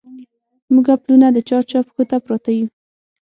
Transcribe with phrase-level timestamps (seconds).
[0.73, 2.67] موږه پلونه د چا، چا پښو ته پراته يو